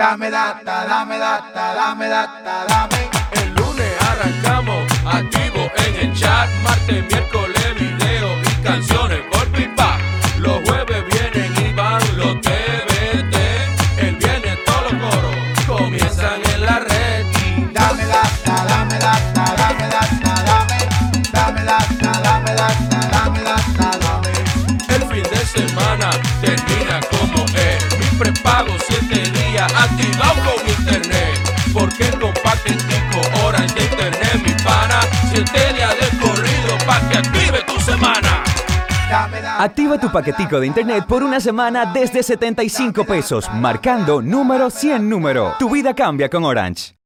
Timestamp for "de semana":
25.24-26.10